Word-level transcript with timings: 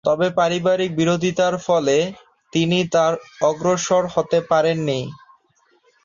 তবে 0.05 0.27
পারিবারিক 0.39 0.91
বিরোধিতার 0.95 1.55
ফলে 1.67 1.97
তিনি 2.53 2.79
আর 3.03 3.13
অগ্রসর 3.41 4.03
হতে 4.15 4.39
পারেননি। 4.51 5.01